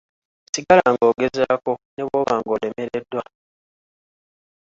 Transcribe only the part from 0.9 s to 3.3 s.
ng'ogezaako ne bw'oba ng'olemeddwa.